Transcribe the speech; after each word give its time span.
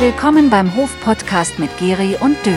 Willkommen 0.00 0.48
beim 0.48 0.74
Hof-Podcast 0.76 1.58
mit 1.58 1.76
Geri 1.76 2.16
und 2.18 2.34
Dö. 2.46 2.56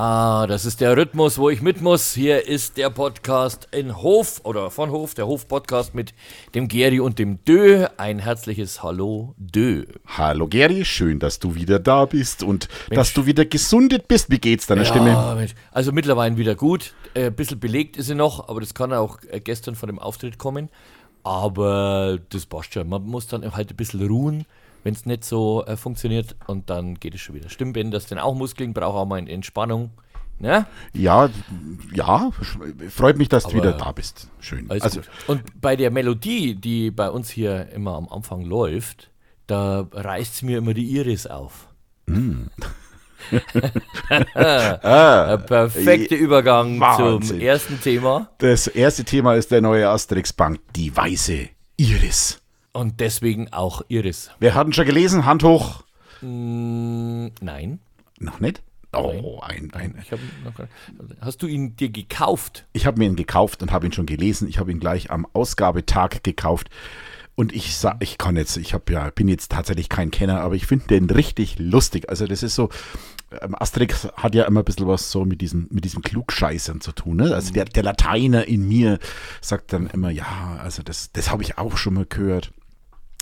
Ja, 0.00 0.46
das 0.46 0.64
ist 0.64 0.80
der 0.80 0.96
Rhythmus, 0.96 1.36
wo 1.36 1.50
ich 1.50 1.60
mit 1.60 1.82
muss. 1.82 2.14
Hier 2.14 2.48
ist 2.48 2.78
der 2.78 2.88
Podcast 2.88 3.68
in 3.70 3.98
Hof 3.98 4.40
oder 4.44 4.70
von 4.70 4.90
Hof, 4.90 5.12
der 5.12 5.26
Hof-Podcast 5.26 5.94
mit 5.94 6.14
dem 6.54 6.68
Geri 6.68 7.00
und 7.00 7.18
dem 7.18 7.44
Dö. 7.44 7.86
Ein 7.98 8.18
herzliches 8.18 8.82
Hallo, 8.82 9.34
Dö. 9.36 9.84
Hallo 10.06 10.48
Geri, 10.48 10.86
schön, 10.86 11.18
dass 11.18 11.38
du 11.38 11.54
wieder 11.54 11.78
da 11.78 12.06
bist 12.06 12.42
und 12.42 12.70
dass 12.88 13.12
du 13.12 13.26
wieder 13.26 13.44
gesundet 13.44 14.08
bist. 14.08 14.30
Wie 14.30 14.38
geht's 14.38 14.66
deiner 14.66 14.86
Stimme? 14.86 15.10
Ja, 15.10 15.34
Mensch. 15.34 15.54
Also 15.70 15.92
mittlerweile 15.92 16.38
wieder 16.38 16.54
gut. 16.54 16.94
Ein 17.14 17.24
äh, 17.24 17.30
bisschen 17.30 17.60
belegt 17.60 17.98
ist 17.98 18.06
sie 18.06 18.14
noch, 18.14 18.48
aber 18.48 18.60
das 18.60 18.72
kann 18.72 18.94
auch 18.94 19.18
äh, 19.28 19.38
gestern 19.40 19.74
von 19.74 19.88
dem 19.88 19.98
Auftritt 19.98 20.38
kommen. 20.38 20.70
Aber 21.24 22.18
das 22.30 22.46
passt 22.46 22.72
schon. 22.72 22.88
Man 22.88 23.02
muss 23.02 23.26
dann 23.26 23.42
halt 23.54 23.70
ein 23.70 23.76
bisschen 23.76 24.06
ruhen, 24.08 24.46
wenn 24.82 24.94
es 24.94 25.06
nicht 25.06 25.24
so 25.24 25.64
äh, 25.66 25.76
funktioniert 25.76 26.36
und 26.46 26.70
dann 26.70 26.94
geht 26.94 27.14
es 27.14 27.20
schon 27.20 27.34
wieder. 27.34 27.48
Stimmbänder 27.48 27.98
das 27.98 28.08
sind 28.08 28.18
auch 28.18 28.34
Muskeln, 28.34 28.72
braucht 28.72 28.96
auch 28.96 29.06
mal 29.06 29.16
eine 29.16 29.30
Entspannung. 29.30 29.90
Ne? 30.38 30.64
Ja, 30.94 31.28
ja, 31.92 32.30
freut 32.88 33.18
mich, 33.18 33.28
dass 33.28 33.44
Aber 33.44 33.52
du 33.52 33.58
wieder 33.58 33.72
da 33.72 33.92
bist. 33.92 34.28
Schön. 34.40 34.70
Also, 34.70 35.00
gut. 35.00 35.10
Und 35.26 35.60
bei 35.60 35.76
der 35.76 35.90
Melodie, 35.90 36.54
die 36.54 36.90
bei 36.90 37.10
uns 37.10 37.28
hier 37.28 37.68
immer 37.72 37.94
am 37.94 38.08
Anfang 38.08 38.42
läuft, 38.46 39.10
da 39.46 39.86
reißt 39.92 40.34
es 40.36 40.42
mir 40.42 40.58
immer 40.58 40.72
die 40.74 40.86
Iris 40.96 41.26
auf. 41.26 41.66
Mm. 42.06 42.48
Ein 44.08 45.44
perfekter 45.46 46.16
Übergang 46.16 46.82
Ah, 46.82 46.98
Wahnsinn. 46.98 47.22
zum 47.28 47.40
ersten 47.40 47.80
Thema. 47.80 48.30
das 48.38 48.66
erste 48.66 49.04
Thema 49.04 49.34
ist 49.34 49.50
der 49.50 49.60
neue 49.60 49.88
Asterix-Bank, 49.88 50.58
die 50.74 50.96
weiße 50.96 51.48
Iris. 51.76 52.39
Und 52.72 53.00
deswegen 53.00 53.52
auch 53.52 53.82
Iris. 53.88 54.30
Wir 54.38 54.54
hatten 54.54 54.72
schon 54.72 54.86
gelesen, 54.86 55.24
Hand 55.24 55.42
hoch. 55.42 55.82
Mm, 56.20 57.28
nein. 57.40 57.80
Noch 58.18 58.40
nicht? 58.40 58.62
Oh, 58.92 59.40
ein, 59.42 59.72
ein. 59.72 60.02
Hab 60.10 60.18
hast 61.20 61.42
du 61.42 61.46
ihn 61.46 61.76
dir 61.76 61.90
gekauft? 61.90 62.66
Ich 62.72 62.86
habe 62.86 62.98
mir 62.98 63.06
ihn 63.06 63.16
gekauft 63.16 63.62
und 63.62 63.70
habe 63.70 63.86
ihn 63.86 63.92
schon 63.92 64.06
gelesen. 64.06 64.48
Ich 64.48 64.58
habe 64.58 64.72
ihn 64.72 64.80
gleich 64.80 65.10
am 65.10 65.26
Ausgabetag 65.32 66.22
gekauft. 66.22 66.70
Und 67.36 67.54
ich 67.54 67.76
sag, 67.76 67.96
ich 68.00 68.18
kann 68.18 68.36
jetzt, 68.36 68.56
ich 68.56 68.74
habe 68.74 68.92
ja, 68.92 69.10
bin 69.10 69.28
jetzt 69.28 69.52
tatsächlich 69.52 69.88
kein 69.88 70.10
Kenner, 70.10 70.40
aber 70.40 70.56
ich 70.56 70.66
finde 70.66 70.88
den 70.88 71.08
richtig 71.08 71.58
lustig. 71.58 72.10
Also 72.10 72.26
das 72.26 72.42
ist 72.42 72.54
so, 72.54 72.68
ähm, 73.40 73.54
Asterix 73.58 74.08
hat 74.14 74.34
ja 74.34 74.44
immer 74.44 74.60
ein 74.60 74.64
bisschen 74.64 74.88
was 74.88 75.10
so 75.10 75.24
mit 75.24 75.40
diesen, 75.40 75.68
mit 75.70 75.84
diesem 75.84 76.02
Klugscheißern 76.02 76.80
zu 76.80 76.92
tun. 76.92 77.16
Ne? 77.16 77.34
Also 77.34 77.52
der, 77.52 77.64
der 77.64 77.84
Lateiner 77.84 78.46
in 78.46 78.68
mir 78.68 78.98
sagt 79.40 79.72
dann 79.72 79.88
immer, 79.88 80.10
ja, 80.10 80.58
also 80.62 80.82
das, 80.82 81.12
das 81.12 81.30
habe 81.30 81.42
ich 81.42 81.56
auch 81.56 81.76
schon 81.76 81.94
mal 81.94 82.06
gehört. 82.06 82.52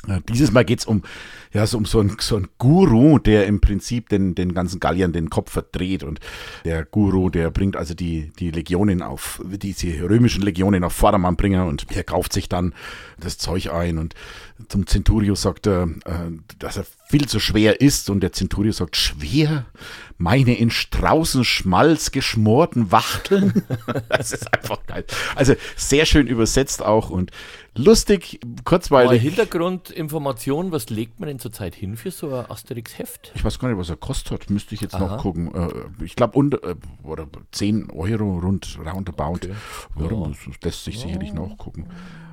Äh, 0.06 0.20
Dieses 0.28 0.52
Mal 0.52 0.64
geht's 0.64 0.86
um, 0.86 1.02
ja, 1.52 1.66
so 1.66 1.78
um 1.78 1.84
so 1.84 2.00
einen, 2.00 2.16
so 2.20 2.41
Guru, 2.58 3.18
der 3.18 3.46
im 3.46 3.60
Prinzip 3.60 4.08
den, 4.08 4.34
den 4.34 4.54
ganzen 4.54 4.80
Galliern 4.80 5.12
den 5.12 5.30
Kopf 5.30 5.52
verdreht. 5.52 6.04
Und 6.04 6.20
der 6.64 6.84
Guru, 6.84 7.30
der 7.30 7.50
bringt 7.50 7.77
also 7.77 7.94
die, 7.94 8.30
die 8.38 8.50
Legionen 8.50 9.02
auf, 9.02 9.42
diese 9.44 9.88
römischen 10.08 10.42
Legionen 10.42 10.84
auf 10.84 10.92
Vordermann 10.92 11.36
bringen 11.36 11.66
und 11.66 11.86
er 11.91 12.04
kauft 12.04 12.32
sich 12.32 12.48
dann 12.48 12.74
das 13.19 13.38
Zeug 13.38 13.72
ein. 13.72 13.98
Und 13.98 14.14
zum 14.69 14.87
Centurio 14.87 15.34
sagt 15.34 15.67
er, 15.67 15.84
äh, 16.05 16.31
dass 16.59 16.77
er 16.77 16.84
viel 17.09 17.27
zu 17.28 17.39
schwer 17.39 17.81
ist. 17.81 18.11
Und 18.11 18.20
der 18.20 18.33
Centurio 18.33 18.73
sagt, 18.73 18.97
schwer? 18.97 19.67
Meine 20.19 20.59
in 20.59 20.70
Straußenschmalz 20.70 22.11
geschmorten 22.11 22.91
Wachteln? 22.91 23.62
das 24.09 24.33
ist 24.33 24.53
einfach 24.53 24.84
geil. 24.87 25.05
Also 25.37 25.55
sehr 25.77 26.06
schön 26.06 26.27
übersetzt 26.27 26.83
auch 26.83 27.11
und 27.11 27.31
lustig, 27.77 28.41
kurzweilig. 28.65 29.23
Hintergrundinformation, 29.23 30.72
was 30.72 30.91
legt 30.91 31.21
man 31.21 31.28
denn 31.28 31.38
zurzeit 31.38 31.77
hin 31.77 31.97
für 31.97 32.11
so 32.11 32.34
ein 32.34 32.50
Asterix-Heft? 32.50 33.32
Ich 33.37 33.44
weiß 33.44 33.61
gar 33.61 33.69
nicht, 33.69 33.78
was 33.78 33.91
er 33.91 33.97
kostet. 33.97 34.50
Müsste 34.50 34.75
ich 34.75 34.81
jetzt 34.81 34.97
Aha. 34.97 35.06
noch 35.06 35.22
gucken. 35.22 35.55
Äh, 35.55 36.05
ich 36.05 36.16
glaube, 36.16 36.37
unter 36.37 36.62
äh, 36.65 36.75
oder 37.05 37.28
10 37.53 37.91
Euro 37.91 38.41
rund 38.41 38.77
roundabout. 38.84 39.34
Okay. 39.34 39.55
Ja, 40.00 40.09
Das 40.09 40.65
lässt 40.65 40.84
sich 40.84 40.99
sicherlich 40.99 41.32
nachgucken. 41.32 41.87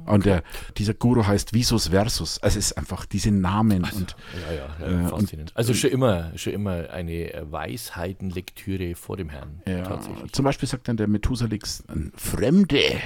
Und 0.06 0.26
der, 0.26 0.44
dieser 0.78 0.94
Guru 0.94 1.26
heißt 1.26 1.54
Visus 1.54 1.92
Versus. 2.18 2.42
Also 2.42 2.60
es 2.60 2.68
ist 2.68 2.78
einfach 2.78 3.06
diese 3.06 3.32
Namen 3.32 3.84
und 3.84 4.16
Ja, 4.50 4.88
ja, 4.88 4.92
ja 4.92 5.10
faszinierend. 5.10 5.52
Also 5.56 5.74
schon 5.74 5.92
immer, 5.92 6.38
schon 6.38 6.54
immer 6.54 6.90
eine 6.90 7.34
äh, 7.34 7.52
Weisheitenlektüre 7.52 8.96
vor 8.96 9.18
dem 9.18 9.30
Herrn. 9.30 9.62
ja, 9.68 10.00
zum 10.32 10.46
Beispiel 10.46 10.68
sagt 10.68 10.88
dann 10.88 10.98
der 10.98 11.08
Methusalix, 11.08 11.84
Fremde 12.16 13.00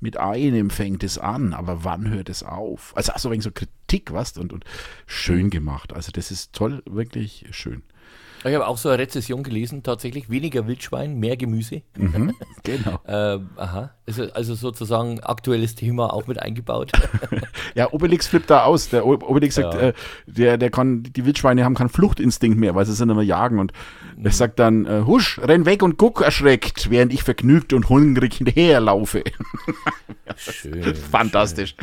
mit 0.00 0.16
einem 0.16 0.70
fängt 0.70 1.04
es 1.04 1.16
an, 1.16 1.52
aber 1.52 1.84
wann 1.84 2.08
hört 2.10 2.28
es 2.28 2.42
auf? 2.42 2.92
Also 2.96 3.12
so 3.16 3.30
wegen 3.30 3.42
so 3.42 3.52
Kritik, 3.52 4.12
was? 4.12 4.36
Und, 4.36 4.52
und 4.52 4.64
schön 5.06 5.48
gemacht. 5.50 5.92
Also 5.92 6.10
das 6.10 6.30
ist 6.30 6.52
toll, 6.52 6.82
wirklich 6.86 7.46
schön. 7.52 7.82
Ich 8.46 8.54
habe 8.54 8.66
auch 8.66 8.78
so 8.78 8.88
eine 8.88 8.98
Rezession 8.98 9.42
gelesen, 9.42 9.82
tatsächlich. 9.82 10.30
Weniger 10.30 10.66
Wildschwein, 10.66 11.18
mehr 11.18 11.36
Gemüse. 11.36 11.82
Genau. 12.62 12.98
Äh, 13.06 13.38
aha. 13.56 13.90
Also, 14.08 14.24
also 14.32 14.54
sozusagen 14.56 15.20
aktuelles 15.20 15.74
Thema 15.76 16.12
auch 16.12 16.26
mit 16.26 16.40
eingebaut. 16.40 16.92
Ja, 17.74 17.92
Obelix 17.92 18.26
flippt 18.26 18.48
da 18.48 18.64
aus. 18.64 18.88
Der 18.88 19.04
Obelix 19.06 19.56
sagt, 19.56 19.74
Ja. 19.74 19.80
äh, 19.80 19.92
der, 20.26 20.56
der 20.56 20.70
kann, 20.70 21.02
die 21.02 21.26
Wildschweine 21.26 21.62
haben 21.64 21.74
keinen 21.74 21.90
Fluchtinstinkt 21.90 22.58
mehr, 22.58 22.74
weil 22.74 22.86
sie 22.86 22.94
sind 22.94 23.10
immer 23.10 23.20
jagen. 23.22 23.58
Und 23.58 23.72
er 24.22 24.30
sagt 24.30 24.58
dann, 24.58 24.86
äh, 24.86 25.02
husch, 25.04 25.38
renn 25.42 25.66
weg 25.66 25.82
und 25.82 25.98
guck 25.98 26.22
erschreckt, 26.22 26.88
während 26.88 27.12
ich 27.12 27.22
vergnügt 27.22 27.74
und 27.74 27.90
hungrig 27.90 28.34
hinterherlaufe. 28.34 29.24
Schön. 30.36 30.94
Fantastisch. 31.10 31.74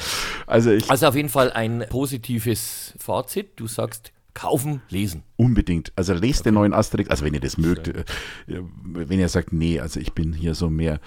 Also 0.48 0.72
ich 0.72 0.90
Also 0.90 1.08
auf 1.08 1.16
jeden 1.16 1.30
Fall 1.30 1.52
ein 1.52 1.86
positives 1.90 2.94
Fazit. 2.98 3.52
Du 3.60 3.68
sagst 3.68 4.13
kaufen, 4.34 4.82
lesen. 4.90 5.24
unbedingt. 5.36 5.92
Also 5.96 6.14
lest 6.14 6.46
den 6.46 6.56
neuen 6.56 6.74
Asterix, 6.74 7.10
also 7.10 7.24
wenn 7.26 7.34
ihr 7.34 7.40
das 7.40 7.58
mögt, 7.58 7.88
äh, 7.90 8.04
wenn 8.48 9.20
ihr 9.20 9.30
sagt, 9.30 9.54
nee, 9.54 9.80
also 9.80 10.00
ich 10.00 10.14
bin 10.14 10.34
hier 10.34 10.56
so 10.56 10.70
mehr 10.70 11.00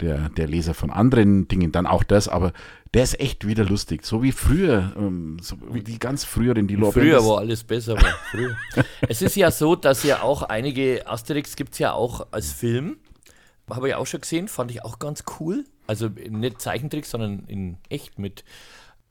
der, 0.00 0.28
der 0.30 0.46
Leser 0.46 0.74
von 0.74 0.90
anderen 0.90 1.48
Dingen, 1.48 1.72
dann 1.72 1.86
auch 1.86 2.04
das, 2.04 2.28
aber 2.28 2.52
der 2.94 3.02
ist 3.02 3.18
echt 3.20 3.46
wieder 3.46 3.64
lustig. 3.64 4.06
So 4.06 4.22
wie 4.22 4.32
früher, 4.32 4.92
ähm, 4.96 5.38
so 5.40 5.56
wie 5.72 5.82
die 5.82 5.98
ganz 5.98 6.24
früheren, 6.24 6.68
die 6.68 6.76
Früher 6.76 7.16
Lorbeer- 7.18 7.26
war 7.26 7.38
alles 7.38 7.64
besser, 7.64 7.92
aber 7.98 8.14
früher. 8.30 8.56
es 9.08 9.22
ist 9.22 9.34
ja 9.36 9.50
so, 9.50 9.74
dass 9.74 10.04
ja 10.04 10.22
auch 10.22 10.42
einige 10.44 11.06
Asterix 11.06 11.56
gibt 11.56 11.72
es 11.72 11.78
ja 11.80 11.92
auch 11.92 12.28
als 12.30 12.52
Film. 12.52 12.96
Habe 13.68 13.88
ich 13.88 13.94
auch 13.96 14.06
schon 14.06 14.20
gesehen, 14.22 14.48
fand 14.48 14.70
ich 14.70 14.82
auch 14.84 14.98
ganz 14.98 15.24
cool. 15.40 15.64
Also 15.86 16.08
nicht 16.08 16.60
Zeichentrick, 16.60 17.04
sondern 17.04 17.40
in 17.48 17.76
echt 17.90 18.18
mit 18.18 18.44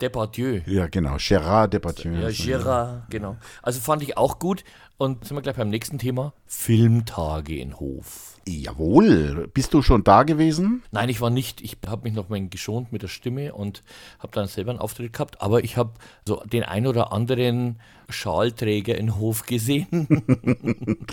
Depardieu. 0.01 0.61
Ja, 0.65 0.87
genau. 0.87 1.15
Gérard 1.15 1.67
Depardieu. 1.69 2.13
Ja, 2.13 2.27
Gérard, 2.29 3.01
genau. 3.09 3.37
Also 3.63 3.79
fand 3.79 4.03
ich 4.03 4.17
auch 4.17 4.39
gut. 4.39 4.63
Und 4.99 5.25
sind 5.25 5.37
wir 5.37 5.41
gleich 5.41 5.55
beim 5.57 5.69
nächsten 5.69 5.99
Thema: 5.99 6.33
Filmtage 6.45 7.55
in 7.57 7.79
Hof. 7.79 8.33
Jawohl. 8.47 9.49
Bist 9.53 9.73
du 9.73 9.81
schon 9.81 10.03
da 10.05 10.23
gewesen? 10.23 10.81
Nein, 10.91 11.09
ich 11.09 11.19
war 11.19 11.29
nicht. 11.29 11.59
Ich 11.61 11.77
habe 11.85 12.03
mich 12.03 12.13
noch 12.13 12.29
mal 12.29 12.47
geschont 12.47 12.93
mit 12.93 13.01
der 13.03 13.09
Stimme 13.09 13.53
und 13.53 13.83
habe 14.19 14.31
dann 14.33 14.47
selber 14.47 14.71
einen 14.71 14.79
Auftritt 14.79 15.11
gehabt. 15.13 15.41
Aber 15.41 15.63
ich 15.65 15.75
habe 15.75 15.91
so 16.25 16.41
den 16.45 16.63
ein 16.63 16.87
oder 16.87 17.11
anderen 17.11 17.79
Schalträger 18.09 18.97
in 18.97 19.17
Hof 19.17 19.45
gesehen. 19.45 19.87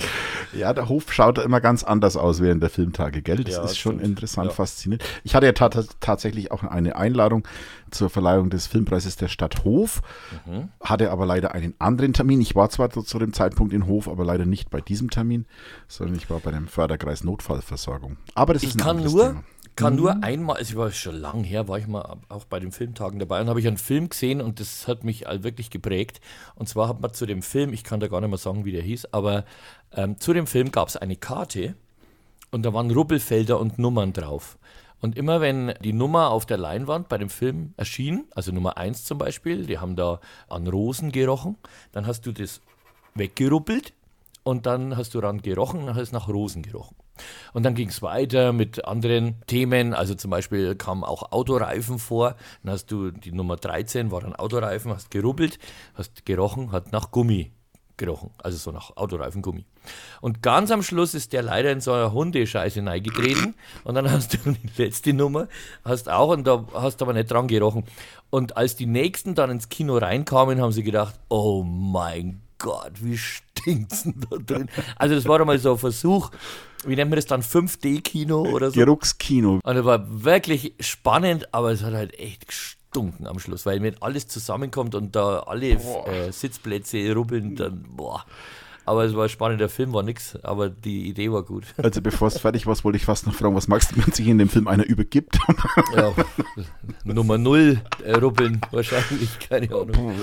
Ja, 0.56 0.72
der 0.72 0.88
Hof 0.88 1.12
schaut 1.12 1.38
immer 1.38 1.60
ganz 1.60 1.82
anders 1.82 2.16
aus 2.16 2.40
während 2.40 2.62
der 2.62 2.70
Filmtage, 2.70 3.22
gell? 3.22 3.42
Das 3.42 3.54
Ja, 3.54 3.64
ist 3.64 3.76
schon 3.76 3.94
stimmt. 3.96 4.04
interessant, 4.06 4.50
Ja. 4.50 4.54
faszinierend. 4.54 5.02
Ich 5.24 5.34
hatte 5.34 5.46
ja 5.46 5.52
ta 5.52 5.68
tatsächlich 5.98 6.52
auch 6.52 6.62
eine 6.62 6.94
Einladung 6.94 7.46
zur 7.90 8.08
Verleihung 8.08 8.50
des 8.50 8.68
Filmpreises 8.68 9.16
der 9.16 9.26
Stadt 9.26 9.64
Hof, 9.64 10.00
Mhm. 10.46 10.68
hatte 10.80 11.10
aber 11.10 11.26
leider 11.26 11.52
einen 11.54 11.74
anderen 11.80 12.12
Termin. 12.12 12.40
Ich 12.40 12.54
war 12.54 12.70
zwar 12.70 12.88
zu 12.90 13.18
dem 13.18 13.32
Zeitpunkt 13.32 13.72
in 13.74 13.86
Hof, 13.86 14.08
aber 14.08 14.24
leider 14.24 14.46
nicht 14.46 14.70
bei 14.70 14.80
diesem 14.80 15.10
Termin, 15.10 15.46
sondern 15.88 16.16
ich 16.16 16.30
war 16.30 16.40
bei 16.40 16.50
dem 16.50 16.68
Förderkreis 16.68 17.24
Notfallversorgung. 17.24 18.16
Aber 18.34 18.54
das 18.54 18.62
Ich 18.62 18.70
ist 18.70 18.76
ein 18.76 18.80
kann 18.82 19.02
nur, 19.02 19.26
Thema. 19.28 19.44
kann 19.76 19.96
nur 19.96 20.22
einmal, 20.22 20.56
also 20.56 20.70
ich 20.70 20.76
war 20.76 20.90
schon 20.92 21.16
lang 21.16 21.44
her, 21.44 21.68
war 21.68 21.78
ich 21.78 21.86
mal 21.86 22.18
auch 22.28 22.44
bei 22.44 22.60
den 22.60 22.72
Filmtagen 22.72 23.18
dabei 23.18 23.40
und 23.40 23.48
habe 23.48 23.60
ich 23.60 23.66
einen 23.68 23.76
Film 23.78 24.08
gesehen 24.08 24.40
und 24.40 24.60
das 24.60 24.86
hat 24.88 25.04
mich 25.04 25.24
wirklich 25.26 25.70
geprägt. 25.70 26.20
Und 26.54 26.68
zwar 26.68 26.88
hat 26.88 27.00
man 27.00 27.12
zu 27.12 27.26
dem 27.26 27.42
Film, 27.42 27.72
ich 27.72 27.84
kann 27.84 28.00
da 28.00 28.08
gar 28.08 28.20
nicht 28.20 28.30
mehr 28.30 28.38
sagen, 28.38 28.64
wie 28.64 28.72
der 28.72 28.82
hieß, 28.82 29.06
aber 29.12 29.44
ähm, 29.92 30.18
zu 30.18 30.32
dem 30.32 30.46
Film 30.46 30.70
gab 30.72 30.88
es 30.88 30.96
eine 30.96 31.16
Karte 31.16 31.74
und 32.50 32.62
da 32.64 32.72
waren 32.72 32.90
Rubbelfelder 32.90 33.58
und 33.58 33.78
Nummern 33.78 34.12
drauf. 34.12 34.58
Und 35.00 35.18
immer 35.18 35.42
wenn 35.42 35.74
die 35.82 35.92
Nummer 35.92 36.30
auf 36.30 36.46
der 36.46 36.56
Leinwand 36.56 37.10
bei 37.10 37.18
dem 37.18 37.28
Film 37.28 37.74
erschien, 37.76 38.24
also 38.34 38.52
Nummer 38.52 38.78
1 38.78 39.04
zum 39.04 39.18
Beispiel, 39.18 39.66
die 39.66 39.76
haben 39.78 39.96
da 39.96 40.18
an 40.48 40.66
Rosen 40.66 41.12
gerochen, 41.12 41.56
dann 41.92 42.06
hast 42.06 42.22
du 42.24 42.32
das 42.32 42.62
weggeruppelt 43.14 43.92
und 44.42 44.66
dann 44.66 44.96
hast 44.96 45.14
du 45.14 45.18
ran 45.18 45.40
gerochen 45.42 45.84
und 45.84 45.94
hast 45.94 46.12
nach 46.12 46.28
Rosen 46.28 46.62
gerochen. 46.62 46.96
Und 47.52 47.62
dann 47.62 47.74
ging 47.74 47.88
es 47.88 48.02
weiter 48.02 48.52
mit 48.52 48.84
anderen 48.84 49.40
Themen, 49.46 49.94
also 49.94 50.14
zum 50.14 50.30
Beispiel 50.30 50.74
kamen 50.74 51.04
auch 51.04 51.32
Autoreifen 51.32 51.98
vor, 51.98 52.36
dann 52.62 52.72
hast 52.72 52.90
du 52.90 53.10
die 53.10 53.32
Nummer 53.32 53.56
13, 53.56 54.10
war 54.10 54.20
dann 54.20 54.34
Autoreifen, 54.34 54.92
hast 54.92 55.10
gerubbelt, 55.10 55.58
hast 55.94 56.26
gerochen, 56.26 56.72
hat 56.72 56.92
nach 56.92 57.10
Gummi 57.10 57.52
gerochen, 57.96 58.30
also 58.42 58.58
so 58.58 58.72
nach 58.72 58.96
Autoreifengummi. 58.96 59.64
Und 60.20 60.42
ganz 60.42 60.70
am 60.72 60.82
Schluss 60.82 61.14
ist 61.14 61.32
der 61.32 61.42
leider 61.42 61.70
in 61.70 61.80
so 61.80 61.92
einer 61.92 62.12
Hundescheiße 62.12 62.84
reingetreten 62.84 63.54
und 63.84 63.94
dann 63.94 64.10
hast 64.10 64.34
du 64.34 64.38
die 64.52 64.82
letzte 64.82 65.12
Nummer, 65.12 65.48
hast 65.84 66.08
auch 66.08 66.30
und 66.30 66.46
da 66.46 66.66
hast 66.74 67.00
aber 67.02 67.12
nicht 67.12 67.30
dran 67.30 67.46
gerochen. 67.46 67.84
Und 68.30 68.56
als 68.56 68.74
die 68.74 68.86
nächsten 68.86 69.36
dann 69.36 69.50
ins 69.50 69.68
Kino 69.68 69.96
reinkamen, 69.96 70.60
haben 70.60 70.72
sie 70.72 70.82
gedacht, 70.82 71.14
oh 71.28 71.62
mein 71.62 72.43
Gott, 72.64 72.92
wie 73.02 73.18
stinkt's 73.18 74.04
denn 74.04 74.14
da 74.30 74.38
drin? 74.38 74.70
Also 74.96 75.14
das 75.14 75.28
war 75.28 75.38
doch 75.38 75.44
mal 75.44 75.58
so 75.58 75.72
ein 75.72 75.78
Versuch, 75.78 76.30
wie 76.86 76.96
nennt 76.96 77.10
man 77.10 77.16
das 77.16 77.26
dann, 77.26 77.42
5D-Kino 77.42 78.40
oder 78.40 78.70
so? 78.70 78.80
Geruchskino. 78.80 79.60
Und 79.62 79.76
es 79.76 79.84
war 79.84 80.24
wirklich 80.24 80.72
spannend, 80.80 81.52
aber 81.52 81.72
es 81.72 81.82
hat 81.82 81.92
halt 81.92 82.18
echt 82.18 82.48
gestunken 82.48 83.26
am 83.26 83.38
Schluss, 83.38 83.66
weil 83.66 83.82
wenn 83.82 84.00
alles 84.00 84.28
zusammenkommt 84.28 84.94
und 84.94 85.14
da 85.14 85.40
alle 85.40 85.72
äh, 85.72 86.32
Sitzplätze 86.32 87.12
rubbeln, 87.12 87.54
dann 87.54 87.84
boah. 87.86 88.24
Aber 88.86 89.04
es 89.04 89.14
war 89.14 89.24
ein 89.24 89.28
spannender 89.28 89.68
Film, 89.68 89.92
war 89.92 90.02
nix, 90.02 90.36
aber 90.42 90.68
die 90.68 91.08
Idee 91.08 91.30
war 91.32 91.42
gut. 91.42 91.64
Also 91.84 92.00
bevor 92.00 92.28
es 92.28 92.38
fertig 92.38 92.66
war, 92.66 92.74
wollte 92.82 92.96
ich 92.96 93.04
fast 93.04 93.26
noch 93.26 93.34
fragen, 93.34 93.54
was 93.54 93.68
magst 93.68 93.92
du, 93.92 93.96
wenn 94.04 94.12
sich 94.12 94.26
in 94.26 94.38
dem 94.38 94.48
Film 94.48 94.66
einer 94.68 94.84
übergibt? 94.84 95.38
Ja, 95.94 96.12
Nummer 97.04 97.38
null 97.38 97.80
äh, 98.02 98.14
rubbeln 98.14 98.60
wahrscheinlich, 98.70 99.38
keine 99.48 99.70
Ahnung. 99.70 100.14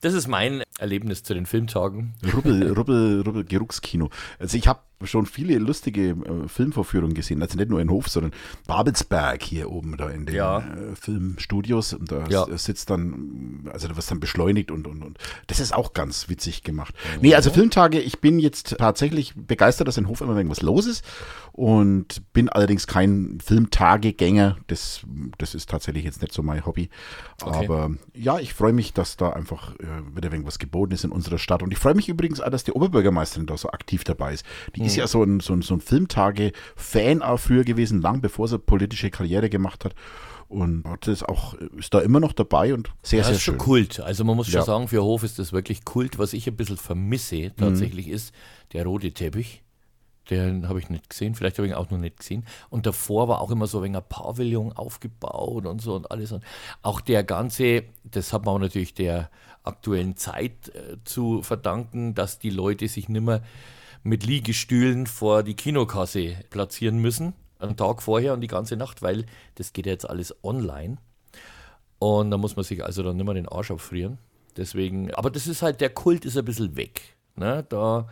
Das 0.00 0.14
ist 0.14 0.28
mein 0.28 0.62
Erlebnis 0.78 1.22
zu 1.22 1.34
den 1.34 1.46
Filmtagen. 1.46 2.14
Rubbel, 2.34 2.72
Rubbel, 2.72 3.22
Rubbel, 3.22 3.44
Geruchskino. 3.44 4.10
Also 4.38 4.56
ich 4.56 4.68
habe 4.68 4.80
schon 5.04 5.26
viele 5.26 5.58
lustige 5.58 6.10
äh, 6.10 6.48
Filmvorführungen 6.48 7.14
gesehen, 7.14 7.42
also 7.42 7.56
nicht 7.56 7.70
nur 7.70 7.80
in 7.80 7.90
Hof, 7.90 8.08
sondern 8.08 8.32
Babelsberg 8.66 9.42
hier 9.42 9.70
oben 9.70 9.96
da 9.96 10.08
in 10.10 10.26
den 10.26 10.34
Ja. 10.34 10.58
äh, 10.58 10.94
Filmstudios. 10.94 11.92
Und 11.94 12.12
da 12.12 12.26
Ja. 12.28 12.46
sitzt 12.56 12.90
dann, 12.90 13.68
also 13.72 13.88
da 13.88 13.96
wird 13.96 14.10
dann 14.10 14.20
beschleunigt 14.20 14.70
und, 14.70 14.86
und, 14.86 15.02
und 15.02 15.18
das 15.46 15.60
ist 15.60 15.74
auch 15.74 15.92
ganz 15.92 16.28
witzig 16.28 16.62
gemacht. 16.62 16.94
Nee, 17.20 17.34
also 17.34 17.50
Filmtage, 17.50 17.98
ich 18.00 18.20
bin 18.20 18.38
jetzt 18.38 18.76
tatsächlich 18.78 19.34
begeistert, 19.34 19.88
dass 19.88 19.96
in 19.96 20.08
Hof 20.08 20.20
immer 20.20 20.36
irgendwas 20.36 20.62
los 20.62 20.86
ist 20.86 21.04
und 21.52 22.22
bin 22.32 22.48
allerdings 22.48 22.86
kein 22.86 23.38
Filmtagegänger. 23.44 24.56
Das, 24.66 25.00
das 25.38 25.54
ist 25.54 25.70
tatsächlich 25.70 26.04
jetzt 26.04 26.20
nicht 26.22 26.32
so 26.32 26.42
mein 26.42 26.64
Hobby. 26.66 26.90
Okay. 27.42 27.64
Aber 27.64 27.90
ja, 28.14 28.38
ich 28.38 28.54
freue 28.54 28.72
mich, 28.72 28.92
dass 28.92 29.16
da 29.16 29.30
einfach 29.30 29.74
äh, 29.80 29.86
wieder 30.14 30.30
irgendwas 30.30 30.58
geboten 30.58 30.92
ist 30.92 31.04
in 31.04 31.10
unserer 31.12 31.38
Stadt. 31.38 31.62
Und 31.62 31.72
ich 31.72 31.78
freue 31.78 31.94
mich 31.94 32.08
übrigens 32.08 32.40
auch, 32.40 32.50
dass 32.50 32.64
die 32.64 32.72
Oberbürgermeisterin 32.72 33.46
da 33.46 33.56
so 33.56 33.70
aktiv 33.70 34.04
dabei 34.04 34.34
ist. 34.34 34.44
Die 34.76 34.89
ist 34.90 34.96
ja 34.96 35.06
so 35.06 35.22
ein, 35.22 35.40
so 35.40 35.52
ein, 35.54 35.62
so 35.62 35.74
ein 35.74 35.80
Filmtage-Fan 35.80 37.22
auch 37.22 37.38
früher 37.38 37.64
gewesen, 37.64 38.00
lang 38.00 38.20
bevor 38.20 38.48
sie 38.48 38.58
politische 38.58 39.10
Karriere 39.10 39.48
gemacht 39.50 39.84
hat. 39.84 39.94
Und 40.48 40.84
hat 40.84 41.06
das 41.06 41.22
auch, 41.22 41.54
ist 41.54 41.94
da 41.94 42.00
immer 42.00 42.18
noch 42.18 42.32
dabei 42.32 42.74
und 42.74 42.90
sehr, 43.02 43.20
Das 43.20 43.28
sehr 43.28 43.36
ist 43.36 43.42
schon 43.42 43.54
schön. 43.54 43.58
Kult. 43.58 44.00
Also 44.00 44.24
man 44.24 44.34
muss 44.36 44.48
schon 44.48 44.56
Ja. 44.60 44.64
sagen, 44.64 44.88
für 44.88 45.02
Hof 45.02 45.22
ist 45.22 45.38
das 45.38 45.52
wirklich 45.52 45.84
Kult. 45.84 46.18
Was 46.18 46.32
ich 46.32 46.48
ein 46.48 46.56
bisschen 46.56 46.76
vermisse 46.76 47.52
tatsächlich 47.56 48.08
Mhm. 48.08 48.14
ist 48.14 48.34
der 48.72 48.84
rote 48.84 49.12
Teppich. 49.12 49.62
Den 50.28 50.68
habe 50.68 50.78
ich 50.78 50.88
nicht 50.90 51.08
gesehen, 51.10 51.34
vielleicht 51.34 51.58
habe 51.58 51.66
ich 51.66 51.72
ihn 51.72 51.76
auch 51.76 51.90
noch 51.90 51.98
nicht 51.98 52.18
gesehen. 52.18 52.44
Und 52.68 52.86
davor 52.86 53.26
war 53.28 53.40
auch 53.40 53.50
immer 53.50 53.66
so 53.66 53.80
ein 53.80 53.96
Pavillon 54.08 54.72
aufgebaut 54.72 55.66
und 55.66 55.80
so 55.82 55.94
und 55.94 56.10
alles. 56.10 56.30
Und 56.32 56.44
auch 56.82 57.00
der 57.00 57.24
ganze, 57.24 57.84
das 58.04 58.32
hat 58.32 58.44
man 58.44 58.54
auch 58.56 58.58
natürlich 58.60 58.94
der 58.94 59.30
aktuellen 59.64 60.16
Zeit 60.16 60.68
äh, 60.74 60.96
zu 61.04 61.42
verdanken, 61.42 62.14
dass 62.14 62.38
die 62.38 62.50
Leute 62.50 62.86
sich 62.88 63.08
nimmer 63.08 63.40
mit 64.02 64.24
Liegestühlen 64.24 65.06
vor 65.06 65.42
die 65.42 65.54
Kinokasse 65.54 66.36
platzieren 66.50 66.98
müssen, 66.98 67.34
einen 67.58 67.76
Tag 67.76 68.02
vorher 68.02 68.32
und 68.34 68.40
die 68.40 68.46
ganze 68.46 68.76
Nacht, 68.76 69.02
weil 69.02 69.26
das 69.56 69.72
geht 69.72 69.86
ja 69.86 69.92
jetzt 69.92 70.08
alles 70.08 70.34
online. 70.42 70.98
Und 71.98 72.30
da 72.30 72.38
muss 72.38 72.56
man 72.56 72.64
sich 72.64 72.82
also 72.82 73.02
dann 73.02 73.16
nicht 73.16 73.26
mehr 73.26 73.34
den 73.34 73.48
Arsch 73.48 73.70
abfrieren. 73.70 74.18
Deswegen, 74.56 75.12
aber 75.14 75.30
das 75.30 75.46
ist 75.46 75.62
halt, 75.62 75.80
der 75.80 75.90
Kult 75.90 76.24
ist 76.24 76.36
ein 76.36 76.44
bisschen 76.44 76.76
weg. 76.76 77.16
Ne? 77.36 77.64
Da 77.68 78.08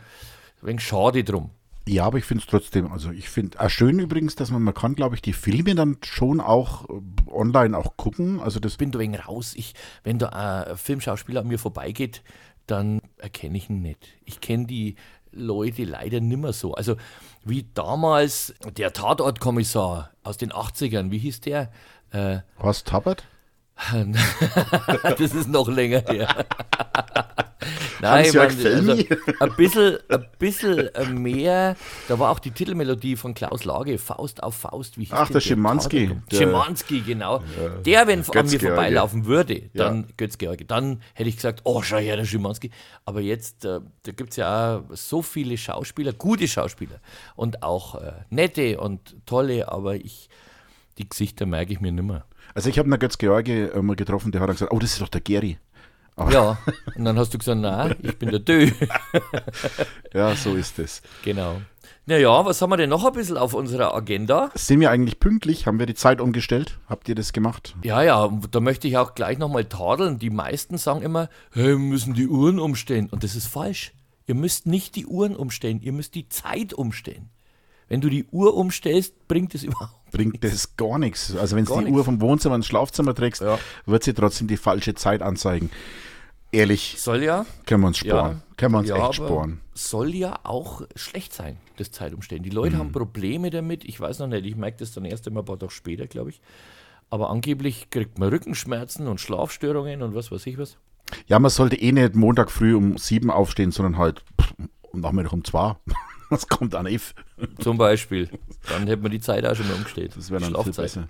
ein 0.60 0.66
wenig 0.66 0.82
schade 0.82 1.24
drum. 1.24 1.50
Ja, 1.88 2.04
aber 2.04 2.18
ich 2.18 2.24
finde 2.24 2.42
es 2.42 2.50
trotzdem, 2.50 2.92
also 2.92 3.10
ich 3.10 3.30
finde 3.30 3.58
auch 3.58 3.70
schön 3.70 3.98
übrigens, 3.98 4.34
dass 4.34 4.50
man, 4.50 4.62
man 4.62 4.74
kann, 4.74 4.94
glaube 4.94 5.14
ich, 5.14 5.22
die 5.22 5.32
Filme 5.32 5.74
dann 5.74 5.96
schon 6.04 6.38
auch 6.38 6.86
äh, 6.90 7.00
online 7.30 7.76
auch 7.76 7.96
gucken. 7.96 8.40
Also 8.40 8.60
das 8.60 8.72
Ich 8.72 8.78
bin 8.78 8.92
da 8.92 8.98
wenig 8.98 9.26
raus. 9.26 9.54
Ich, 9.56 9.72
wenn 10.04 10.18
da 10.18 10.28
ein 10.28 10.76
Filmschauspieler 10.76 11.40
an 11.40 11.48
mir 11.48 11.58
vorbeigeht, 11.58 12.22
dann 12.66 13.00
erkenne 13.16 13.56
ich 13.56 13.70
ihn 13.70 13.80
nicht. 13.80 14.06
Ich 14.26 14.42
kenne 14.42 14.66
die 14.66 14.96
Leute 15.32 15.84
leider 15.84 16.20
nimmer 16.20 16.52
so. 16.52 16.74
Also 16.74 16.96
wie 17.44 17.66
damals 17.74 18.54
der 18.76 18.92
Tatortkommissar 18.92 20.10
aus 20.22 20.36
den 20.36 20.52
80ern, 20.52 21.10
wie 21.10 21.18
hieß 21.18 21.40
der? 21.40 21.70
Äh, 22.10 22.38
Horst 22.60 22.88
Tappert? 22.88 23.24
das 25.18 25.34
ist 25.34 25.48
noch 25.48 25.68
länger 25.68 26.02
her. 26.08 26.28
Nein, 28.00 28.30
man, 28.34 28.40
also, 28.40 28.92
ein 29.40 29.56
bisschen, 29.56 29.98
ein 30.08 30.26
bisschen 30.38 30.94
äh, 30.94 31.06
mehr, 31.06 31.76
da 32.08 32.18
war 32.18 32.30
auch 32.30 32.38
die 32.38 32.50
Titelmelodie 32.50 33.16
von 33.16 33.34
Klaus 33.34 33.64
Lage, 33.64 33.98
Faust 33.98 34.42
auf 34.42 34.54
Faust. 34.54 34.98
Wie 34.98 35.04
hieß 35.04 35.12
Ach, 35.12 35.28
der 35.30 35.40
Schimanski. 35.40 36.14
Der- 36.30 36.36
Schimanski, 36.36 37.00
genau. 37.00 37.42
der, 37.84 38.06
wenn 38.06 38.22
an 38.22 38.46
mir 38.46 38.60
vorbeilaufen 38.60 39.26
würde, 39.26 39.70
dann 39.74 40.00
Ja. 40.02 40.06
Götz-George, 40.16 40.64
dann 40.64 41.02
hätte 41.14 41.28
ich 41.28 41.36
gesagt, 41.36 41.60
oh, 41.64 41.82
schau 41.82 41.98
her, 41.98 42.16
der 42.16 42.24
Schimanski. 42.24 42.70
Aber 43.04 43.20
jetzt, 43.20 43.64
äh, 43.64 43.80
da 44.04 44.12
gibt 44.12 44.30
es 44.30 44.36
ja 44.36 44.76
auch 44.78 44.82
so 44.96 45.22
viele 45.22 45.56
Schauspieler, 45.58 46.12
gute 46.12 46.46
Schauspieler 46.48 47.00
und 47.36 47.62
auch 47.62 47.96
äh, 47.96 48.12
nette 48.30 48.78
und 48.80 49.16
tolle, 49.26 49.70
aber 49.70 49.96
ich, 49.96 50.28
die 50.98 51.08
Gesichter 51.08 51.46
merke 51.46 51.72
ich 51.72 51.80
mir 51.80 51.92
nimmer. 51.92 52.24
Also 52.54 52.70
ich 52.70 52.78
habe 52.78 52.86
einen 52.90 52.98
Götz-George 52.98 53.72
äh, 53.72 53.82
mal 53.82 53.94
getroffen, 53.96 54.32
der 54.32 54.40
hat 54.40 54.48
dann 54.48 54.54
gesagt, 54.56 54.72
oh, 54.72 54.78
das 54.78 54.92
ist 54.92 55.00
doch 55.02 55.08
der 55.08 55.20
Geri. 55.20 55.58
Aber, 56.18 56.32
Ja, 56.32 56.58
und 56.96 57.04
dann 57.04 57.18
hast 57.18 57.32
du 57.32 57.38
gesagt, 57.38 57.60
nein, 57.60 57.96
ich 58.02 58.18
bin 58.18 58.30
der 58.30 58.40
Dö. 58.40 58.70
ja, 60.14 60.34
so 60.34 60.54
ist 60.54 60.78
es. 60.78 61.02
Genau. 61.24 61.60
Naja, 62.06 62.44
was 62.46 62.62
haben 62.62 62.70
wir 62.70 62.78
denn 62.78 62.88
noch 62.88 63.04
ein 63.04 63.12
bisschen 63.12 63.36
auf 63.36 63.52
unserer 63.52 63.94
Agenda? 63.94 64.50
Sind 64.54 64.80
wir 64.80 64.90
eigentlich 64.90 65.20
pünktlich? 65.20 65.66
Haben 65.66 65.78
wir 65.78 65.84
die 65.84 65.94
Zeit 65.94 66.22
umgestellt? 66.22 66.78
Habt 66.88 67.08
ihr 67.08 67.14
das 67.14 67.34
gemacht? 67.34 67.76
Ja, 67.82 68.02
ja, 68.02 68.30
da 68.50 68.60
möchte 68.60 68.88
ich 68.88 68.96
auch 68.96 69.14
gleich 69.14 69.36
nochmal 69.36 69.66
tadeln. 69.66 70.18
Die 70.18 70.30
meisten 70.30 70.78
sagen 70.78 71.02
immer, 71.02 71.28
hey, 71.52 71.68
wir 71.68 71.78
müssen 71.78 72.14
die 72.14 72.26
Uhren 72.26 72.58
umstellen. 72.58 73.08
Und 73.10 73.24
das 73.24 73.36
ist 73.36 73.46
falsch. 73.46 73.92
Ihr 74.26 74.34
müsst 74.34 74.66
nicht 74.66 74.96
die 74.96 75.06
Uhren 75.06 75.36
umstellen, 75.36 75.80
ihr 75.82 75.92
müsst 75.92 76.14
die 76.14 76.28
Zeit 76.28 76.72
umstellen. 76.72 77.30
Wenn 77.88 78.00
du 78.00 78.08
die 78.08 78.24
Uhr 78.30 78.54
umstellst, 78.54 79.26
bringt 79.28 79.54
es 79.54 79.62
überhaupt 79.64 79.92
Bringt 80.10 80.42
das 80.42 80.76
gar 80.76 80.98
nichts. 80.98 81.36
Also 81.36 81.54
wenn 81.56 81.64
du 81.66 81.72
die 81.74 81.84
nichts. 81.84 81.96
Uhr 81.98 82.04
vom 82.04 82.20
Wohnzimmer 82.22 82.54
ins 82.56 82.66
Schlafzimmer 82.66 83.14
trägst, 83.14 83.42
Ja. 83.42 83.58
wird 83.86 84.04
sie 84.04 84.14
trotzdem 84.14 84.46
die 84.48 84.56
falsche 84.56 84.94
Zeit 84.94 85.20
anzeigen. 85.22 85.70
Ehrlich, 86.50 86.94
Soll 86.98 87.22
ja. 87.22 87.44
können 87.66 87.82
wir 87.82 87.88
uns 87.88 87.98
sparen. 87.98 88.42
können 88.56 88.72
wir 88.72 88.78
uns 88.78 88.88
ja, 88.88 88.96
echt 89.04 89.16
sparen. 89.16 89.60
Soll 89.74 90.14
ja 90.14 90.38
auch 90.44 90.80
schlecht 90.96 91.34
sein, 91.34 91.58
das 91.76 91.90
Zeitumstellen. 91.90 92.42
Die 92.42 92.48
Leute 92.48 92.76
Mhm. 92.76 92.80
haben 92.80 92.92
Probleme 92.92 93.50
damit. 93.50 93.84
Ich 93.84 94.00
weiß 94.00 94.20
noch 94.20 94.28
nicht, 94.28 94.46
ich 94.46 94.56
merke 94.56 94.78
das 94.78 94.92
dann 94.92 95.04
erst 95.04 95.26
einmal 95.26 95.42
ein 95.42 95.46
paar 95.46 95.58
Tage 95.58 95.72
später, 95.72 96.06
glaube 96.06 96.30
ich. 96.30 96.40
Aber 97.10 97.28
angeblich 97.28 97.90
kriegt 97.90 98.18
man 98.18 98.30
Rückenschmerzen 98.30 99.08
und 99.08 99.20
Schlafstörungen 99.20 100.00
und 100.02 100.14
was 100.14 100.32
weiß 100.32 100.46
ich 100.46 100.56
was. 100.56 100.78
Ja, 101.26 101.38
man 101.38 101.50
sollte 101.50 101.76
eh 101.76 101.92
nicht 101.92 102.14
Montag 102.14 102.50
früh 102.50 102.74
um 102.74 102.96
sieben 102.96 103.30
aufstehen, 103.30 103.70
sondern 103.70 103.98
halt 103.98 104.24
pff, 104.40 104.54
Nachmittag 104.94 105.32
um 105.34 105.44
zwei. 105.44 105.76
Das 106.30 106.46
kommt 106.46 106.74
an 106.74 106.86
if. 106.86 107.14
Zum 107.60 107.78
Beispiel. 107.78 108.28
Dann 108.68 108.86
hätte 108.86 109.02
man 109.02 109.10
die 109.10 109.20
Zeit 109.20 109.46
auch 109.46 109.54
schon 109.54 109.66
mal 109.68 109.74
umgestellt. 109.74 110.12
Das 110.16 110.30
wäre 110.30 110.40
dann 110.40 110.54
viel 110.54 110.74
Schlafzeit. 110.74 111.08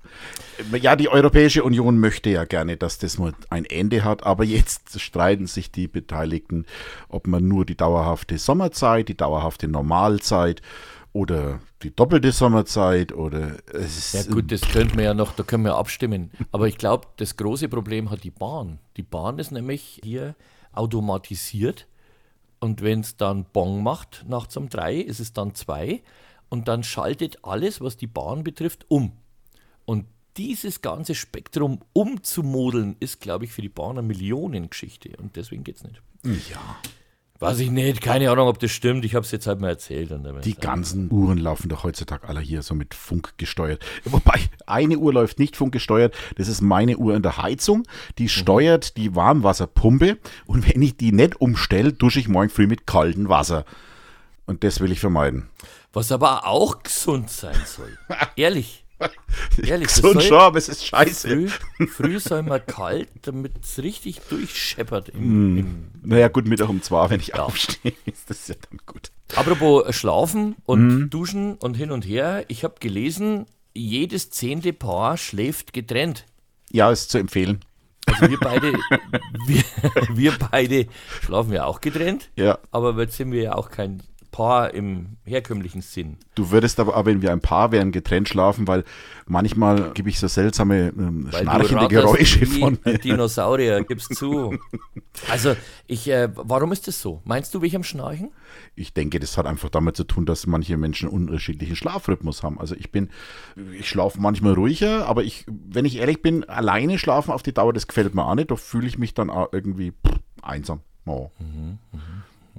besser. 0.60 0.78
Ja, 0.80 0.96
die 0.96 1.08
Europäische 1.08 1.64
Union 1.64 1.98
möchte 1.98 2.30
ja 2.30 2.44
gerne, 2.44 2.76
dass 2.76 2.98
das 2.98 3.18
mal 3.18 3.32
ein 3.50 3.64
Ende 3.64 4.04
hat, 4.04 4.25
aber 4.25 4.44
jetzt 4.44 5.00
streiten 5.00 5.46
sich 5.46 5.72
die 5.72 5.88
Beteiligten, 5.88 6.66
ob 7.08 7.26
man 7.26 7.48
nur 7.48 7.64
die 7.64 7.76
dauerhafte 7.76 8.38
Sommerzeit, 8.38 9.08
die 9.08 9.16
dauerhafte 9.16 9.66
Normalzeit 9.66 10.62
oder 11.12 11.60
die 11.82 11.94
doppelte 11.94 12.32
Sommerzeit 12.32 13.12
oder 13.12 13.56
es 13.72 14.12
Ja 14.12 14.20
ist 14.20 14.30
gut, 14.30 14.52
das 14.52 14.60
könnte 14.60 14.94
man 14.94 15.04
ja 15.04 15.14
noch, 15.14 15.32
da 15.32 15.42
können 15.42 15.64
wir 15.64 15.76
abstimmen. 15.76 16.30
Aber 16.52 16.68
ich 16.68 16.78
glaube, 16.78 17.08
das 17.16 17.37
große 17.37 17.68
Problem 17.68 18.10
hat 18.10 18.25
die 18.25 18.30
Bahn. 18.30 18.78
Die 18.96 19.02
Bahn 19.02 19.38
ist 19.38 19.50
nämlich 19.50 20.00
hier 20.02 20.34
automatisiert 20.72 21.87
und 22.60 22.82
wenn 22.82 23.00
es 23.00 23.16
dann 23.16 23.44
Bong 23.44 23.82
macht, 23.82 24.24
nachts 24.28 24.56
um 24.56 24.68
drei, 24.68 24.96
ist 24.96 25.20
es 25.20 25.32
dann 25.32 25.54
zwei 25.54 26.02
und 26.48 26.68
dann 26.68 26.82
schaltet 26.82 27.44
alles, 27.44 27.80
was 27.80 27.96
die 27.96 28.06
Bahn 28.06 28.44
betrifft, 28.44 28.86
um. 28.88 29.12
Und 29.84 30.06
dieses 30.36 30.82
ganze 30.82 31.14
Spektrum 31.14 31.80
umzumodeln, 31.92 32.96
ist, 33.00 33.20
glaube 33.20 33.44
ich, 33.44 33.52
für 33.52 33.62
die 33.62 33.68
Bahn 33.68 33.98
eine 33.98 34.06
Millionengeschichte 34.06 35.16
und 35.18 35.36
deswegen 35.36 35.64
geht 35.64 35.76
es 35.76 35.84
nicht. 35.84 36.02
ja, 36.50 36.76
Weiß 37.40 37.61
ich 37.61 37.71
nicht, 37.71 38.00
keine 38.00 38.30
Ahnung, 38.33 38.49
ob 38.49 38.59
das 38.59 38.73
stimmt. 38.73 39.04
Ich 39.04 39.14
habe 39.14 39.25
es 39.25 39.30
jetzt 39.30 39.47
halt 39.47 39.61
mal 39.61 39.68
erzählt. 39.68 40.12
Die 40.45 40.57
ganzen 40.57 41.09
Uhren 41.12 41.38
laufen 41.38 41.68
doch 41.68 41.85
heutzutage 41.85 42.28
alle 42.28 42.40
hier 42.40 42.62
so 42.62 42.75
mit 42.75 42.95
Funk 42.95 43.35
gesteuert. 43.37 43.85
Wobei, 44.04 44.40
eine 44.66 44.99
Uhr 44.99 45.12
läuft 45.12 45.38
nicht 45.38 45.57
funkgesteuert, 45.57 46.14
das 46.37 46.49
ist 46.49 46.62
meine 46.62 46.97
Uhr 46.97 47.14
in 47.14 47.23
der 47.23 47.38
Heizung, 47.38 47.85
die 48.18 48.28
steuert 48.28 48.97
die 48.97 49.14
Warmwasserpumpe 49.14 50.18
und 50.47 50.68
wenn 50.68 50.83
ich 50.83 50.97
die 50.97 51.12
nicht 51.12 51.40
umstelle, 51.40 51.92
dusche 51.92 52.18
ich 52.18 52.26
morgen 52.28 52.50
früh 52.50 52.66
mit 52.66 52.87
kaltem 52.87 53.28
Wasser. 53.28 53.64
Und 54.47 54.64
das 54.64 54.80
will 54.80 54.90
ich 54.90 54.99
vermeiden. 54.99 55.49
Was 55.92 56.11
aber 56.11 56.47
auch 56.47 56.83
gesund 56.83 57.30
sein 57.30 57.61
soll. 57.66 57.97
Ehrlich. 58.37 58.85
Ehrlich, 59.62 59.90
soll- 59.90 60.21
schon, 60.21 60.38
aber 60.38 60.59
es 60.59 60.69
ist 60.69 60.85
scheiße. 60.87 61.49
Früh, 61.49 61.87
früh 61.87 62.19
soll 62.21 62.43
man 62.43 62.64
kalt, 62.67 63.09
damit 63.23 63.52
es 63.62 63.78
richtig 63.83 64.21
durchscheppert. 64.28 65.11
Im, 65.11 65.55
Mm. 65.55 65.59
im, 65.59 65.90
Naja, 66.02 66.28
gut, 66.28 66.47
Mittag 66.47 66.69
um 66.69 66.83
zwei, 66.83 67.09
wenn 67.11 67.21
ich 67.21 67.35
aufstehe, 67.35 67.93
ist 68.07 68.28
das 68.31 68.49
ja 68.49 68.55
dann 68.69 68.78
gut. 68.87 69.11
apropos 69.37 69.95
Schlafen 69.95 70.57
und 70.64 70.87
Mhm. 70.87 71.11
Duschen 71.11 71.55
und 71.55 71.76
hin 71.76 71.90
und 71.90 72.05
her. 72.07 72.45
Ich 72.49 72.64
habe 72.64 72.75
gelesen, 72.81 73.47
jedes 73.75 74.31
zehnte 74.31 74.73
Paar 74.73 75.17
schläft 75.17 75.73
getrennt. 75.73 76.25
Ja, 76.73 76.90
ist 76.90 77.11
zu 77.11 77.19
empfehlen. 77.19 77.61
Also 78.07 78.28
wir 78.31 78.38
beide, 78.40 78.73
wir, 79.47 79.62
wir 80.14 80.33
beide 80.50 80.87
schlafen 81.23 81.52
ja 81.52 81.64
auch 81.67 81.81
getrennt, 81.81 82.31
Ja. 82.37 82.59
aber 82.71 82.99
jetzt 83.00 83.17
sind 83.19 83.33
wir 83.33 83.43
ja 83.43 83.55
auch 83.55 83.71
kein 83.71 84.02
Paar 84.30 84.75
im 84.75 85.16
herkömmlichen 85.25 85.80
Sinn. 85.82 86.16
Du 86.35 86.50
würdest 86.50 86.78
aber, 86.80 87.04
wenn 87.06 87.23
wir 87.23 87.32
ein 87.32 87.40
Paar 87.40 87.73
wären, 87.73 87.92
getrennt 87.92 88.28
schlafen, 88.28 88.66
weil 88.68 88.85
manchmal 89.26 89.92
gebe 89.92 90.08
ich 90.08 90.18
so 90.18 90.28
seltsame 90.28 90.88
ähm, 90.88 91.28
schnarchende 91.32 91.88
Geräusche 91.88 92.47
von 92.47 92.78
ein 92.85 92.92
mir. 92.92 92.99
Dinosaurier, 92.99 93.85
gib's 93.85 94.08
zu. 94.08 94.58
Also, 95.28 95.56
ich, 95.88 96.08
äh, 96.08 96.28
warum 96.35 96.70
ist 96.70 96.87
das 96.87 97.02
so? 97.02 97.23
Meinst 97.25 97.52
du, 97.52 97.61
wie 97.61 97.66
ich 97.66 97.75
am 97.75 97.82
Schnarchen? 97.82 98.30
Ich 98.76 98.94
denke, 98.94 99.18
das 99.18 99.37
hat 99.37 99.47
einfach 99.47 99.68
damit 99.68 99.97
zu 99.97 100.04
tun, 100.04 100.26
dass 100.26 100.47
manche 100.47 100.76
Menschen 100.76 101.08
unterschiedlichen 101.08 101.75
Schlafrhythmus 101.75 102.44
haben. 102.44 102.61
Also 102.61 102.76
ich 102.76 102.92
bin, 102.92 103.11
ich 103.76 103.88
schlafe 103.88 104.20
manchmal 104.20 104.52
ruhiger, 104.52 105.06
aber 105.06 105.25
ich, 105.25 105.44
wenn 105.49 105.85
ich 105.85 105.97
ehrlich 105.97 106.23
bin, 106.23 106.44
alleine 106.44 106.99
schlafen 106.99 107.32
auf 107.32 107.42
die 107.42 107.52
Dauer, 107.52 107.73
das 107.73 107.88
gefällt 107.88 108.14
mir 108.14 108.25
auch 108.25 108.37
nicht. 108.37 108.52
Da 108.52 108.54
fühle 108.54 108.87
ich 108.87 108.97
mich 108.97 109.12
dann 109.12 109.28
auch 109.28 109.49
irgendwie 109.52 109.90
pff, 109.90 110.20
einsam. 110.40 110.82
Oh. 111.04 111.30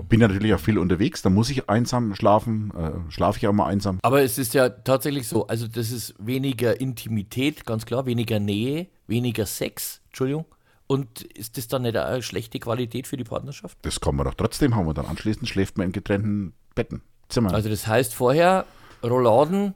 Bin 0.08 0.22
ja 0.22 0.28
natürlich 0.28 0.54
auch 0.54 0.60
viel 0.60 0.78
unterwegs, 0.78 1.22
da 1.22 1.30
muss 1.30 1.50
ich 1.50 1.70
einsam 1.70 2.16
schlafen, 2.16 2.72
äh, 2.78 3.12
schlafe 3.12 3.38
ich 3.38 3.48
auch 3.48 3.54
mal 3.54 3.68
einsam. 3.68 4.00
Aber 4.02 4.22
es 4.22 4.38
ist 4.38 4.54
ja 4.54 4.70
tatsächlich 4.70 5.28
so, 5.28 5.48
also 5.48 5.68
das 5.68 5.92
ist 5.92 6.16
weniger 6.20 6.80
Intimität, 6.80 7.66
ganz 7.66 7.86
klar, 7.86 8.06
weniger 8.06 8.40
Nähe, 8.40 8.88
weniger 9.08 9.46
Sex, 9.46 10.02
Entschuldigung. 10.08 10.46
Und 10.88 11.22
ist 11.22 11.58
das 11.58 11.68
dann 11.68 11.84
nicht 11.84 11.96
eine 11.96 12.24
schlechte 12.24 12.60
Qualität 12.60 13.06
für 13.06 13.18
die 13.18 13.24
Partnerschaft? 13.24 13.78
Das 13.84 14.00
kann 14.00 14.16
man 14.16 14.26
doch 14.26 14.34
trotzdem 14.34 14.76
haben 14.76 14.88
und 14.88 14.98
dann 14.98 15.06
anschließend 15.06 15.48
schläft 15.48 15.78
man 15.78 15.88
in 15.88 15.92
getrennten 15.92 16.54
Betten, 16.74 17.02
Zimmern. 17.28 17.54
Also 17.54 17.70
das 17.70 17.86
heißt 17.86 18.14
vorher 18.14 18.66
Rouladen, 19.04 19.76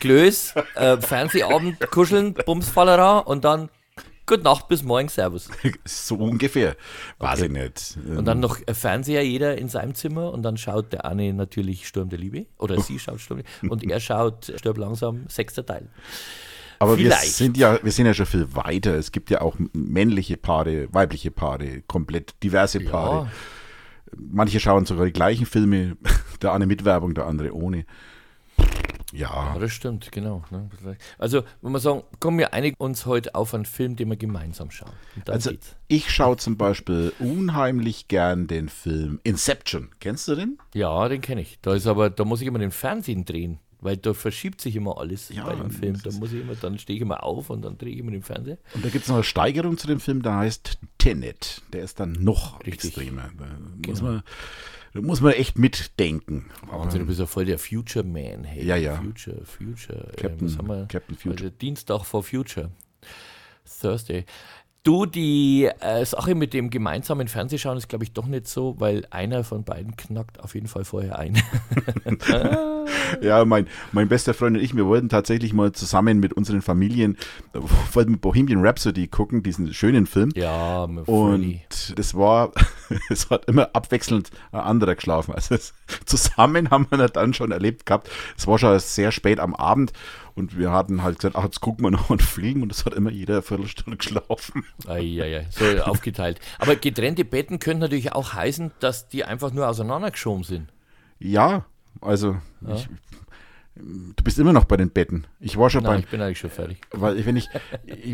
Glöß, 0.00 0.54
äh, 0.74 0.98
Fernsehabend, 0.98 1.90
Kuscheln, 1.90 2.34
Bumsfallera 2.34 3.20
und 3.20 3.44
dann 3.44 3.70
Gute 4.28 4.42
Nacht, 4.42 4.66
bis 4.66 4.82
morgen, 4.82 5.08
Servus. 5.08 5.48
so 5.84 6.16
ungefähr. 6.16 6.74
Weiß 7.20 7.42
ich 7.42 7.50
nicht. 7.50 7.96
Und 8.08 8.24
dann 8.24 8.40
noch 8.40 8.58
Fernseher, 8.72 9.24
jeder 9.24 9.56
in 9.56 9.68
seinem 9.68 9.94
Zimmer 9.94 10.32
und 10.32 10.42
dann 10.42 10.56
schaut 10.56 10.92
der 10.92 11.04
eine 11.04 11.32
natürlich 11.32 11.86
Sturm 11.86 12.08
der 12.08 12.18
Liebe 12.18 12.46
oder 12.58 12.80
sie 12.80 12.98
schaut 12.98 13.20
Sturm 13.20 13.38
der 13.38 13.46
Liebe 13.62 13.72
und 13.72 13.84
er 13.88 14.00
schaut 14.00 14.52
Stirb 14.56 14.78
langsam, 14.78 15.26
sechster 15.28 15.64
Teil. 15.64 15.88
Aber 16.80 16.98
wir 16.98 17.12
sind 17.12 17.56
ja, 17.56 17.78
wir 17.82 17.92
sind 17.92 18.06
ja 18.06 18.14
schon 18.14 18.26
viel 18.26 18.54
weiter. 18.54 18.96
Es 18.96 19.12
gibt 19.12 19.30
ja 19.30 19.42
auch 19.42 19.56
männliche 19.72 20.36
Paare, 20.36 20.92
weibliche 20.92 21.30
Paare, 21.30 21.82
komplett 21.86 22.34
diverse 22.42 22.80
Paare. 22.80 23.30
Manche 24.16 24.58
schauen 24.58 24.86
sogar 24.86 25.06
die 25.06 25.12
gleichen 25.12 25.46
Filme, 25.46 25.96
der 26.42 26.52
eine 26.52 26.66
mit 26.66 26.84
Werbung, 26.84 27.14
der 27.14 27.26
andere 27.26 27.54
ohne. 27.54 27.86
Ja, 29.16 29.54
Ja, 29.54 29.58
das 29.58 29.72
stimmt, 29.72 30.12
genau. 30.12 30.44
ne. 30.50 30.68
Also, 31.18 31.42
wenn 31.62 31.72
wir 31.72 31.80
sagen, 31.80 32.02
komm, 32.20 32.38
wir 32.38 32.52
einigen 32.52 32.76
uns 32.78 33.06
heute 33.06 33.34
auf 33.34 33.54
einen 33.54 33.64
Film, 33.64 33.96
den 33.96 34.08
wir 34.10 34.16
gemeinsam 34.16 34.70
schauen. 34.70 34.92
Also 35.26 35.50
geht's. 35.50 35.74
ich 35.88 36.10
schaue 36.10 36.36
zum 36.36 36.56
Beispiel 36.56 37.12
unheimlich 37.18 38.08
gern 38.08 38.46
den 38.46 38.68
Film 38.68 39.20
Inception. 39.24 39.90
Kennst 40.00 40.28
du 40.28 40.34
den? 40.34 40.58
Ja, 40.74 41.08
den 41.08 41.20
kenne 41.20 41.40
ich. 41.40 41.58
Da 41.62 41.74
ist 41.74 41.86
aber, 41.86 42.10
da 42.10 42.24
muss 42.24 42.40
ich 42.40 42.46
immer 42.46 42.58
den 42.58 42.70
Fernsehen 42.70 43.24
drehen, 43.24 43.58
weil 43.80 43.96
da 43.96 44.14
verschiebt 44.14 44.60
sich 44.60 44.74
immer 44.76 44.98
alles 44.98 45.28
Ja, 45.28 45.44
bei 45.46 45.54
dem 45.54 45.70
Film. 45.70 45.98
Da 46.02 46.10
muss 46.12 46.32
ich 46.32 46.40
immer, 46.40 46.54
dann 46.54 46.78
stehe 46.78 46.96
ich 46.96 47.02
immer 47.02 47.22
auf 47.22 47.50
und 47.50 47.62
dann 47.62 47.78
drehe 47.78 47.92
ich 47.92 47.98
immer 47.98 48.10
den 48.10 48.22
Fernseher. 48.22 48.58
Und 48.74 48.84
da 48.84 48.88
gibt 48.88 49.04
es 49.04 49.08
noch 49.08 49.16
eine 49.16 49.24
Steigerung 49.24 49.78
zu 49.78 49.86
dem 49.86 50.00
Film, 50.00 50.22
der 50.22 50.36
heißt 50.36 50.78
Tenet. 50.98 51.62
Der 51.72 51.82
ist 51.84 52.00
dann 52.00 52.12
noch 52.12 52.58
Richtig. 52.66 52.96
extremer. 52.96 53.30
Da 53.38 53.44
muss, 53.44 53.98
Genau. 54.00 54.02
man, 54.12 54.22
da 54.96 55.02
muss 55.02 55.20
man 55.20 55.32
echt 55.32 55.58
mitdenken. 55.58 56.46
Wahnsinn, 56.70 57.00
du 57.00 57.06
bist 57.06 57.20
ja 57.20 57.26
voll 57.26 57.44
der 57.44 57.58
Future 57.58 58.04
Man. 58.04 58.44
Hey, 58.44 58.64
Ja, 58.64 58.76
ja. 58.76 58.96
Future, 58.96 59.44
Future. 59.44 60.10
Captain- 60.16 60.48
äh, 60.48 60.50
was 60.50 60.58
haben 60.58 60.68
wir? 60.68 60.86
Captain 60.88 61.16
Future. 61.16 61.44
Also 61.44 61.50
Dienstag 61.50 62.04
for 62.04 62.22
Future. 62.22 62.70
Thursday. 63.80 64.24
Du, 64.82 65.04
die 65.06 65.68
äh, 65.80 66.04
Sache 66.04 66.34
mit 66.36 66.52
dem 66.54 66.70
gemeinsamen 66.70 67.26
Fernsehschauen 67.26 67.76
ist, 67.76 67.88
glaube 67.88 68.04
ich, 68.04 68.12
doch 68.12 68.26
nicht 68.26 68.46
so, 68.46 68.78
weil 68.78 69.04
einer 69.10 69.42
von 69.42 69.64
beiden 69.64 69.96
knackt 69.96 70.38
auf 70.40 70.54
jeden 70.54 70.68
Fall 70.68 70.84
vorher 70.84 71.18
ein. 71.18 71.34
Ja, 73.20 73.44
mein, 73.44 73.66
mein 73.92 74.08
bester 74.08 74.34
Freund 74.34 74.56
und 74.56 74.62
ich, 74.62 74.76
wir 74.76 74.86
wollten 74.86 75.08
tatsächlich 75.08 75.52
mal 75.52 75.72
zusammen 75.72 76.18
mit 76.18 76.32
unseren 76.32 76.62
Familien, 76.62 77.16
wollten 77.92 78.18
Bohemian 78.18 78.64
Rhapsody 78.64 79.08
gucken, 79.08 79.42
diesen 79.42 79.72
schönen 79.74 80.06
Film. 80.06 80.30
ja, 80.34 80.84
Und 80.84 81.98
das 81.98 82.14
war, 82.14 82.52
es 83.10 83.30
hat 83.30 83.46
immer 83.46 83.70
abwechselnd 83.72 84.30
ein 84.52 84.60
anderer 84.60 84.94
geschlafen. 84.94 85.34
Also 85.34 85.54
es, 85.54 85.74
zusammen 86.04 86.70
haben 86.70 86.86
wir 86.90 87.08
dann 87.08 87.34
schon 87.34 87.52
erlebt 87.52 87.86
gehabt. 87.86 88.10
Es 88.36 88.46
war 88.46 88.58
schon 88.58 88.78
sehr 88.78 89.12
spät 89.12 89.40
am 89.40 89.54
Abend 89.54 89.92
und 90.34 90.58
wir 90.58 90.70
hatten 90.70 91.02
halt 91.02 91.18
gesagt, 91.18 91.36
ach, 91.36 91.44
jetzt 91.44 91.60
gucken 91.60 91.84
wir 91.84 91.90
noch 91.90 92.10
einen 92.10 92.18
Film 92.20 92.62
und 92.62 92.70
es 92.70 92.84
hat 92.84 92.94
immer 92.94 93.10
jeder 93.10 93.34
eine 93.34 93.42
Viertelstunde 93.42 93.96
geschlafen. 93.96 94.64
Eieiei, 94.86 95.46
so 95.50 95.64
aufgeteilt. 95.82 96.40
Aber 96.58 96.76
getrennte 96.76 97.24
Betten 97.24 97.58
können 97.58 97.80
natürlich 97.80 98.12
auch 98.12 98.34
heißen, 98.34 98.72
dass 98.80 99.08
die 99.08 99.24
einfach 99.24 99.52
nur 99.52 99.68
auseinandergeschoben 99.68 100.44
sind. 100.44 100.72
Ja, 101.18 101.64
also 102.00 102.36
Ich, 102.74 102.88
du 103.76 104.24
bist 104.24 104.38
immer 104.38 104.52
noch 104.52 104.64
bei 104.64 104.76
den 104.76 104.90
Betten. 104.90 105.26
Ich 105.40 105.56
war 105.56 105.68
schon 105.70 105.82
Nein, 105.82 105.92
beim, 105.92 106.00
ich 106.00 106.08
bin 106.08 106.20
eigentlich 106.20 106.38
schon 106.38 106.50
fertig. 106.50 106.78
weil 106.92 107.18
ich, 107.18 107.26
wenn 107.26 107.36
ich, 107.36 107.48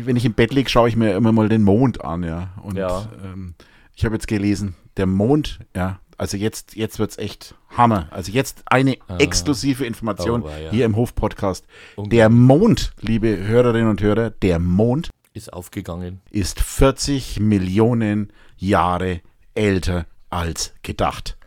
wenn 0.05 0.15
ich 0.15 0.25
im 0.25 0.33
Bett 0.33 0.53
liege, 0.53 0.69
schaue 0.69 0.89
ich 0.89 0.95
mir 0.95 1.13
immer 1.15 1.31
mal 1.31 1.49
den 1.49 1.63
Mond 1.63 2.03
an, 2.03 2.23
ja. 2.23 2.51
Und 2.61 2.77
Ja. 2.77 3.07
Ähm, 3.23 3.55
ich 3.95 4.05
habe 4.05 4.15
jetzt 4.15 4.27
gelesen, 4.27 4.75
der 4.97 5.05
Mond, 5.05 5.59
ja, 5.75 5.99
also 6.17 6.35
jetzt, 6.37 6.75
jetzt 6.75 6.99
wird 6.99 7.11
es 7.11 7.17
echt 7.17 7.55
Hammer. 7.69 8.07
Also 8.11 8.31
jetzt 8.31 8.63
eine 8.65 8.97
exklusive 9.19 9.85
Information 9.85 10.41
Oh, 10.43 10.45
weia. 10.45 10.71
hier 10.71 10.85
im 10.85 10.95
Hof-Podcast. 10.95 11.65
Der 11.97 12.29
Mond, 12.29 12.93
liebe 13.01 13.37
Hörerinnen 13.37 13.89
und 13.89 14.01
Hörer, 14.01 14.29
der 14.31 14.59
Mond 14.59 15.09
Ist 15.33 15.51
aufgegangen. 15.53 16.21
ist 16.31 16.59
40 16.59 17.39
Millionen 17.39 18.31
Jahre 18.57 19.21
älter 19.55 20.05
als 20.29 20.73
gedacht. 20.83 21.37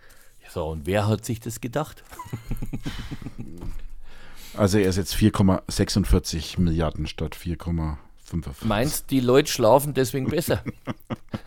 So, 0.57 0.69
und 0.69 0.87
wer 0.87 1.07
hat 1.07 1.23
sich 1.23 1.39
das 1.39 1.61
gedacht? 1.61 2.03
Also 4.55 4.79
er 4.79 4.89
ist 4.89 4.97
jetzt 4.97 5.15
4,46 5.15 6.59
Milliarden 6.59 7.07
statt 7.07 7.37
4,55. 7.37 8.65
Meinst 8.65 9.11
die 9.11 9.21
Leute 9.21 9.53
schlafen 9.53 9.93
deswegen 9.93 10.29
besser? 10.31 10.63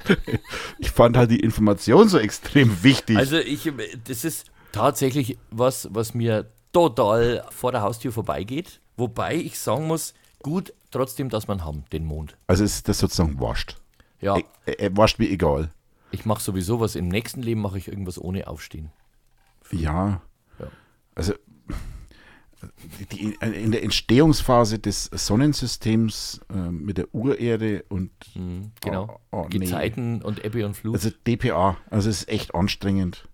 Ich 0.77 0.91
fand 0.91 1.17
halt 1.17 1.31
die 1.31 1.39
Information 1.39 2.07
so 2.07 2.19
extrem 2.19 2.83
wichtig. 2.83 3.17
Also 3.17 3.37
ich, 3.37 3.71
das 4.03 4.23
ist 4.25 4.45
tatsächlich 4.71 5.39
was, 5.49 5.87
was 5.91 6.13
mir 6.13 6.51
total 6.71 7.43
vor 7.49 7.71
der 7.71 7.81
Haustür 7.81 8.11
vorbeigeht. 8.11 8.79
Wobei 8.95 9.37
ich 9.37 9.57
sagen 9.57 9.87
muss, 9.87 10.13
gut 10.43 10.71
trotzdem, 10.91 11.29
dass 11.29 11.47
man 11.47 11.65
haben, 11.65 11.83
den 11.91 12.05
Mond. 12.05 12.37
Also 12.45 12.63
ist 12.63 12.87
das 12.87 12.99
sozusagen 12.99 13.39
wascht. 13.41 13.77
Ja, 14.21 14.37
Er, 14.67 14.79
er 14.79 14.95
wascht 14.97 15.17
mir 15.17 15.29
egal. 15.31 15.71
ich 16.11 16.25
mache 16.25 16.43
sowieso 16.43 16.79
was. 16.79 16.95
Im 16.95 17.07
nächsten 17.07 17.41
Leben 17.41 17.61
mache 17.61 17.79
ich 17.79 17.87
irgendwas 17.87 18.21
ohne 18.21 18.45
Aufstehen. 18.47 18.91
Ja. 19.71 20.21
Ja. 20.59 20.67
Also 21.15 21.33
die, 23.11 23.35
in 23.41 23.71
der 23.71 23.83
Entstehungsphase 23.83 24.79
des 24.79 25.05
Sonnensystems 25.05 26.41
äh, 26.53 26.57
mit 26.71 26.97
der 26.97 27.13
Urerde 27.13 27.85
und 27.89 28.11
Genau. 28.81 29.19
Oh, 29.31 29.37
oh, 29.43 29.47
nee. 29.51 29.59
Gezeiten 29.59 30.21
und 30.21 30.43
Ebbe 30.43 30.65
und 30.65 30.75
Flut. 30.75 30.95
also 30.95 31.09
DPA, 31.25 31.77
also 31.89 32.09
es 32.09 32.21
ist 32.21 32.29
echt 32.29 32.53
anstrengend. 32.55 33.27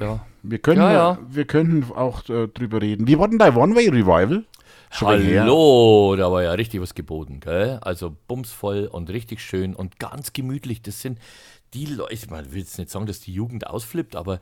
ja. 0.00 0.24
Wir 0.44 0.60
können, 0.60 0.80
Ja, 0.80 0.92
ja. 0.92 1.18
wir 1.28 1.46
könnten 1.46 1.90
auch 1.92 2.28
äh, 2.28 2.46
drüber 2.46 2.80
reden. 2.80 3.08
Wie 3.08 3.18
war 3.18 3.28
denn 3.28 3.38
dein 3.38 3.56
One-Way-Revival? 3.56 4.44
Hallo, 4.92 6.14
da 6.16 6.30
war 6.30 6.42
ja 6.42 6.52
richtig 6.52 6.80
was 6.80 6.94
geboten, 6.94 7.40
gell? 7.40 7.78
Also 7.82 8.16
bumsvoll 8.28 8.86
und 8.90 9.10
richtig 9.10 9.40
schön 9.40 9.74
und 9.74 9.98
ganz 9.98 10.32
gemütlich. 10.32 10.80
Das 10.80 11.02
sind 11.02 11.18
die 11.74 11.84
Leute, 11.86 12.30
man 12.30 12.52
will 12.52 12.60
jetzt 12.60 12.78
nicht 12.78 12.88
sagen, 12.90 13.04
dass 13.06 13.20
die 13.20 13.32
Jugend 13.34 13.66
ausflippt, 13.66 14.16
aber 14.16 14.40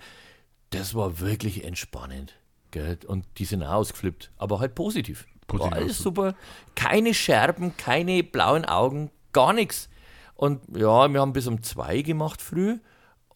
das 0.71 0.95
war 0.95 1.21
wirklich 1.21 1.65
entspannend. 1.65 2.35
Gell? 2.71 2.99
Und 3.07 3.25
die 3.39 3.45
sind 3.45 3.63
auch 3.63 3.75
ausgeflippt, 3.75 4.33
aber 4.37 4.61
halt 4.61 4.75
positiv. 4.75 5.27
Positiv 5.47 5.71
war 5.71 5.79
alles 5.79 5.99
super. 5.99 6.35
Keine 6.75 7.15
Scherben, 7.15 7.77
keine 7.77 8.23
blauen 8.23 8.65
Augen, 8.65 9.11
gar 9.33 9.53
nichts. 9.53 9.89
Und 10.35 10.61
ja, 10.77 11.09
wir 11.09 11.21
haben 11.21 11.33
bis 11.33 11.47
um 11.47 11.63
zwei 11.63 12.03
gemacht 12.03 12.43
früh. 12.43 12.79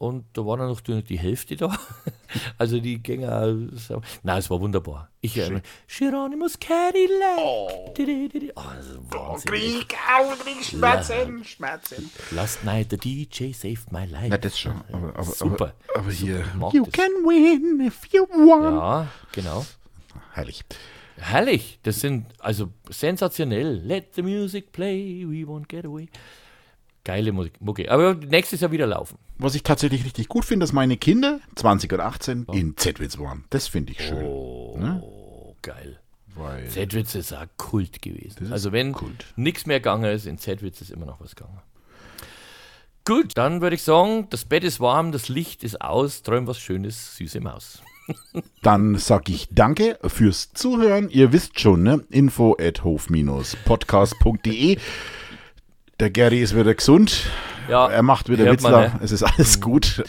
Und 0.00 0.25
da 0.33 0.47
war 0.47 0.57
dann 0.57 0.69
noch 0.69 0.80
die, 0.80 1.02
die 1.02 1.19
Hälfte 1.19 1.57
da. 1.57 1.78
Also 2.57 2.78
die 2.78 3.02
Gänger. 3.02 3.54
Nein, 4.23 4.38
es 4.38 4.49
war 4.49 4.61
wunderbar. 4.61 5.11
Ich 5.21 5.37
erinnere 5.37 5.62
Hieronymus 5.88 6.59
Cadillac. 6.61 7.38
Oh, 7.38 7.69
oh 7.69 7.95
das 7.97 8.07
ist 8.07 8.99
Wahnsinn. 9.11 9.50
Krieg, 9.50 9.97
au, 10.09 10.30
Krieg, 10.37 10.64
Schmerzen, 10.64 11.45
Schmerzen. 11.45 12.09
Last 12.30 12.64
night 12.64 12.87
the 12.90 12.97
DJ 12.97 13.52
saved 13.52 13.90
my 13.90 14.07
life. 14.07 14.28
Na, 14.28 14.38
das 14.38 14.59
schon. 14.59 14.80
Aber, 14.92 15.09
aber, 15.16 15.25
Super. 15.25 15.75
Aber, 15.88 16.00
aber 16.00 16.12
hier. 16.12 16.45
You 16.73 16.85
das. 16.85 16.92
can 16.92 17.11
win 17.25 17.85
if 17.85 18.07
you 18.12 18.23
want. 18.28 18.76
Ja, 18.76 19.09
genau. 19.33 19.66
Herrlich. 20.33 20.62
Herrlich, 21.16 21.80
das 21.83 22.00
sind 22.00 22.26
also 22.38 22.71
sensationell. 22.88 23.83
Let 23.85 24.14
the 24.14 24.23
music 24.23 24.71
play, 24.71 25.26
we 25.26 25.45
won't 25.45 25.66
get 25.69 25.85
away. 25.85 26.09
Geile 27.04 27.33
Musik, 27.33 27.61
Mucke. 27.61 27.90
Aber 27.90 28.14
nächstes 28.14 28.61
Jahr 28.61 28.73
wieder 28.73 28.87
laufen. 28.87 29.19
Was 29.38 29.54
ich 29.54 29.62
tatsächlich 29.62 30.04
richtig 30.04 30.28
gut 30.28 30.45
finde, 30.45 30.64
dass 30.64 30.73
meine 30.73 30.97
Kinder 30.99 31.40
20 31.57 31.92
und 31.95 32.00
18 32.00 32.47
in 32.52 32.76
Zedwitz 32.76 33.19
waren. 33.19 33.45
Das 33.50 33.69
finde 33.69 33.92
ich 33.92 34.00
schön. 34.04 34.23
Oh, 34.23 34.76
Ne? 34.78 35.02
geil. 35.62 35.99
Weil 36.35 36.69
Zedwitz 36.69 37.14
ist 37.14 37.33
auch 37.33 37.47
Kult 37.57 38.02
gewesen. 38.02 38.52
Also 38.52 38.73
wenn 38.73 38.95
nichts 39.37 39.66
mehr 39.66 39.80
gegangen 39.80 40.04
ist, 40.04 40.26
in 40.26 40.38
Zedwitz 40.38 40.80
ist 40.80 40.90
immer 40.90 41.07
noch 41.07 41.21
was 41.21 41.35
gegangen. 41.35 41.59
Gut, 43.04 43.37
dann 43.37 43.61
würde 43.62 43.76
ich 43.76 43.83
sagen, 43.83 44.26
das 44.30 44.45
Bett 44.45 44.62
ist 44.62 44.78
warm, 44.78 45.11
das 45.11 45.28
Licht 45.28 45.64
ist 45.64 45.80
aus, 45.80 46.23
träum 46.23 46.47
was 46.47 46.59
Schönes, 46.61 47.16
süße 47.16 47.40
Maus. 47.40 47.83
Dann 48.62 48.97
sage 48.99 49.33
ich 49.33 49.49
danke 49.50 49.99
fürs 50.04 50.52
Zuhören. 50.52 51.09
Ihr 51.11 51.33
wisst 51.33 51.59
schon, 51.61 51.83
ne? 51.83 52.04
info 52.11 52.57
at 52.61 52.85
hof-podcast.de. 52.85 54.78
Der 56.00 56.09
Gary 56.11 56.40
ist 56.40 56.57
wieder 56.57 56.75
gesund. 56.75 57.25
Ja, 57.69 57.87
Er 57.88 58.02
macht 58.02 58.30
wieder 58.30 58.45
hört 58.47 58.62
man, 58.62 58.73
Witzler. 58.73 58.95
ne? 58.95 59.00
Es 59.04 59.12
ist 59.12 59.23
alles 59.23 59.61
gut. 59.61 60.02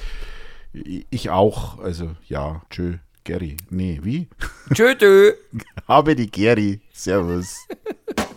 Ich 0.73 1.29
auch. 1.29 1.79
Also, 1.79 2.11
ja, 2.29 2.61
tschö. 2.69 2.93
Gary. 3.25 3.57
Nee, 3.69 3.99
wie? 4.01 4.29
Tschö, 4.73 4.95
tschö. 4.95 5.33
Habe 5.89 6.15
die 6.15 6.31
Gary. 6.31 6.79
Servus. 6.93 7.67